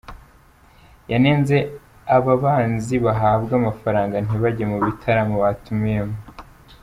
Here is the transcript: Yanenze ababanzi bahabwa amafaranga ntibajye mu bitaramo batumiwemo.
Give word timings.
Yanenze 1.11 1.57
ababanzi 2.15 2.95
bahabwa 3.05 3.53
amafaranga 3.61 4.15
ntibajye 4.25 4.65
mu 4.71 4.77
bitaramo 4.85 5.35
batumiwemo. 5.43 6.17